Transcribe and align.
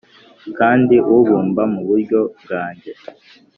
kandi 0.57 0.95
ubumba 1.15 1.61
muburyo 1.73 2.19
bwanjye; 2.41 2.91